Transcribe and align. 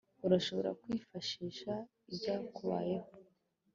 urashobora 0.25 0.69
kwifashisha 0.81 1.73
ibyakubayeho 2.09 3.09